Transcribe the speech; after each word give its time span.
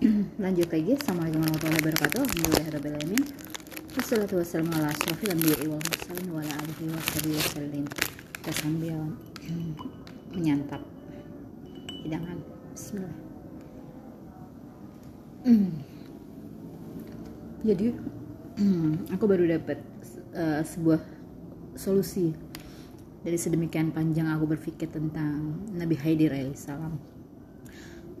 lanjut 0.40 0.64
lagi. 0.72 0.96
Assalamualaikum 0.96 1.44
warahmatullahi 1.44 1.76
wabarakatuh. 1.84 2.24
Alhamdulillahirrahmanirrahim 2.24 3.20
Wassalatu 3.92 4.40
wassalamu 4.40 4.72
ala 4.72 4.88
asrafil 4.88 5.28
anbiya'i 5.28 5.68
wal 5.68 5.76
mursalin 5.76 6.28
wa 6.32 6.40
ala 6.40 6.52
alihi 6.56 6.88
wa 6.88 7.00
sahbihi 7.04 7.36
wasallim 7.36 7.84
Kita 8.32 8.52
sambil 8.56 8.96
menyantap 10.32 10.80
hidangan. 12.00 12.40
Bismillah. 12.72 13.16
Jadi 17.68 17.86
aku 19.20 19.24
baru 19.28 19.44
dapat 19.52 19.84
uh, 20.32 20.64
sebuah 20.64 21.04
solusi 21.76 22.32
dari 23.20 23.36
sedemikian 23.36 23.92
panjang 23.92 24.32
aku 24.32 24.48
berpikir 24.48 24.88
tentang 24.88 25.60
Nabi 25.76 25.92
Haidir 26.00 26.32
alaihissalam. 26.32 26.96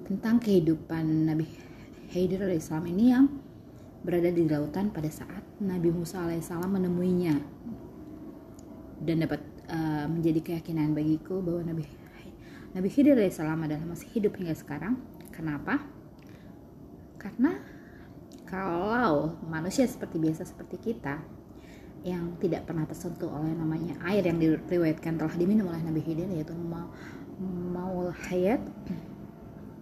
Tentang 0.04 0.36
kehidupan 0.44 1.24
Nabi 1.24 1.69
Haidir 2.10 2.42
alaihissalam 2.42 2.86
ini 2.90 3.04
yang 3.14 3.30
berada 4.02 4.32
di 4.32 4.48
lautan 4.48 4.90
pada 4.90 5.06
saat 5.12 5.44
Nabi 5.62 5.94
Musa 5.94 6.24
alaihissalam 6.24 6.66
menemuinya 6.66 7.36
dan 9.00 9.16
dapat 9.22 9.40
uh, 9.70 10.10
menjadi 10.10 10.40
keyakinan 10.40 10.92
bagiku 10.92 11.38
bahwa 11.40 11.70
Nabi 11.70 11.84
Nabi 12.70 12.86
Khidir 12.86 13.18
alaihissalam 13.18 13.66
adalah 13.66 13.82
masih 13.82 14.06
hidup 14.14 14.38
hingga 14.38 14.54
sekarang. 14.54 14.94
Kenapa? 15.34 15.82
Karena 17.18 17.58
kalau 18.46 19.38
manusia 19.46 19.86
seperti 19.90 20.22
biasa 20.22 20.46
seperti 20.46 20.78
kita 20.78 21.18
yang 22.06 22.38
tidak 22.40 22.64
pernah 22.64 22.86
tersentuh 22.86 23.28
oleh 23.28 23.52
namanya 23.52 23.98
air 24.06 24.24
yang 24.24 24.38
diriwayatkan 24.40 25.18
telah 25.18 25.34
diminum 25.36 25.68
oleh 25.68 25.82
Nabi 25.82 26.00
Khidir 26.00 26.30
yaitu 26.30 26.54
maul 27.74 28.14
hayat 28.30 28.62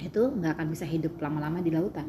itu 0.09 0.33
nggak 0.33 0.57
akan 0.57 0.67
bisa 0.73 0.89
hidup 0.89 1.21
lama-lama 1.21 1.61
di 1.61 1.69
lautan. 1.69 2.09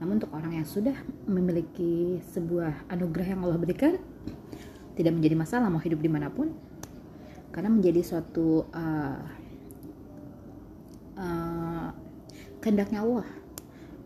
Namun 0.00 0.20
untuk 0.20 0.32
orang 0.32 0.56
yang 0.56 0.66
sudah 0.68 0.96
memiliki 1.24 2.20
sebuah 2.32 2.88
anugerah 2.92 3.36
yang 3.36 3.40
Allah 3.44 3.60
berikan, 3.60 3.96
tidak 4.96 5.12
menjadi 5.12 5.36
masalah 5.36 5.68
mau 5.68 5.80
hidup 5.80 6.00
di 6.00 6.08
mana 6.08 6.28
pun, 6.28 6.52
karena 7.52 7.72
menjadi 7.72 8.04
suatu 8.04 8.68
uh, 8.72 9.20
uh, 11.16 11.88
kehendaknya 12.60 13.00
Allah 13.04 13.28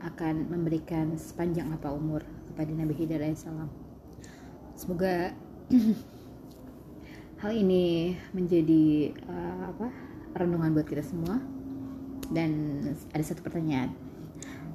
akan 0.01 0.49
memberikan 0.49 1.19
sepanjang 1.19 1.69
apa 1.75 1.93
umur 1.93 2.23
kepada 2.51 2.71
Nabi 2.73 2.95
Khidir 2.95 3.21
alaihissalam. 3.21 3.69
Semoga 4.79 5.35
hal 7.43 7.53
ini 7.53 8.17
menjadi 8.33 9.13
uh, 9.29 9.63
apa 9.77 9.89
renungan 10.39 10.73
buat 10.73 10.87
kita 10.87 11.05
semua. 11.05 11.60
Dan 12.31 12.79
ada 13.11 13.25
satu 13.27 13.43
pertanyaan, 13.43 13.91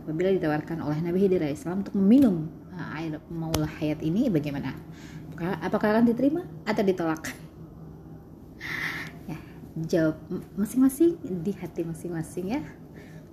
apabila 0.04 0.36
ditawarkan 0.36 0.84
oleh 0.84 1.00
Nabi 1.00 1.24
Khidir 1.24 1.40
alaihissalam 1.40 1.88
untuk 1.88 1.96
meminum 1.96 2.52
uh, 2.76 3.00
air 3.00 3.16
maulah 3.32 3.72
hayat 3.80 4.04
ini, 4.04 4.28
bagaimana? 4.28 4.76
Apakah, 5.32 5.56
apakah 5.64 5.88
akan 5.96 6.06
diterima 6.12 6.44
atau 6.68 6.84
ditolak? 6.84 7.32
jawab 9.76 10.16
masing-masing 10.56 11.20
di 11.44 11.52
hati 11.52 11.84
masing-masing 11.84 12.56
ya. 12.56 12.64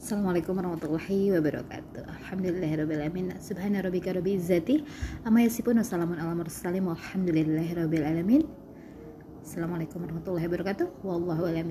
Assalamualaikum 0.03 0.59
warahmatullahi 0.59 1.31
wabarakatuh. 1.39 2.03
Alhamdulillahirrahmanirrahim 2.03 3.39
Subhana 3.39 3.78
rabbika 3.78 4.11
rabbi 4.11 4.34
izzati 4.34 4.83
Amma 5.23 5.47
Walhamdulillahirrahmanirrahim 5.47 8.43
Assalamualaikum 9.47 10.03
warahmatullahi 10.03 10.50
wabarakatuh. 10.50 11.06
Wallahu 11.06 11.47
alam 11.47 11.70